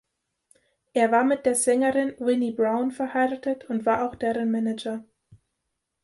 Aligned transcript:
Er 0.93 1.11
war 1.11 1.23
mit 1.23 1.45
der 1.45 1.53
Sängerin 1.53 2.15
Wini 2.17 2.49
Brown 2.49 2.89
verheiratet 2.89 3.65
und 3.69 3.85
war 3.85 4.03
auch 4.09 4.15
deren 4.15 4.49
Manager. 4.49 5.03